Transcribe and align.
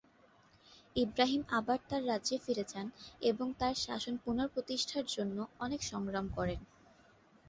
ইব্রাহিম 0.95 1.41
আবার 1.49 1.79
তার 1.89 2.01
রাজ্যে 2.07 2.35
ফিরে 2.37 2.65
যান 2.67 2.87
এবং 3.21 3.47
তার 3.59 3.75
শাসন 3.77 4.15
পুনঃপ্রতিষ্ঠার 4.23 5.05
জন্য 5.07 5.37
অনেক 5.59 5.81
সংগ্রাম 5.83 6.25
করেন। 6.37 6.59